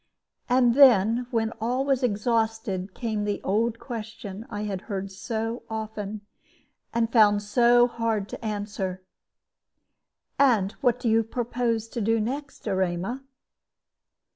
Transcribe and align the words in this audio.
And 0.49 0.73
then, 0.73 1.27
when 1.29 1.51
all 1.61 1.85
was 1.85 2.01
exhausted, 2.01 2.95
came 2.95 3.23
the 3.23 3.39
old 3.43 3.77
question 3.77 4.47
I 4.49 4.63
had 4.63 4.81
heard 4.89 5.11
so 5.11 5.61
often, 5.69 6.21
and 6.91 7.11
found 7.11 7.43
so 7.43 7.85
hard 7.87 8.27
to 8.29 8.43
answer 8.43 9.03
"And 10.39 10.71
what 10.81 10.99
do 10.99 11.07
you 11.07 11.21
propose 11.21 11.87
to 11.89 12.01
do 12.01 12.19
next, 12.19 12.65
Erema?" 12.65 13.21